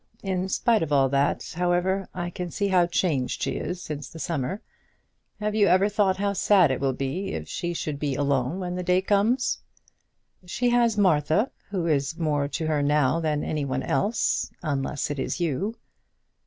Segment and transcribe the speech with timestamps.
[0.23, 4.17] In spite of all that, however, I can see how changed she is since the
[4.17, 4.63] summer.
[5.39, 8.73] Have you ever thought how sad it will be if she should be alone when
[8.73, 9.59] the day comes?"
[10.43, 15.19] "She has Martha, who is more to her now than any one else, unless it
[15.19, 15.75] is you."